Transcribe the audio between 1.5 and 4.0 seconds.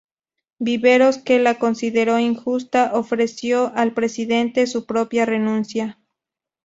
consideró injusta, ofreció al